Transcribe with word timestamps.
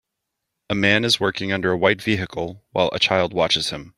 A 0.71 0.73
man 0.73 1.05
is 1.05 1.19
working 1.19 1.51
under 1.51 1.69
a 1.71 1.77
white 1.77 2.01
vehicle 2.01 2.63
while 2.71 2.89
a 2.91 2.97
child 2.97 3.35
watches 3.35 3.69
him. 3.69 3.89